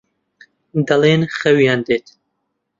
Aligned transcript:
دەڵێن 0.87 1.21
خەویان 1.37 1.79
دێت. 1.87 2.05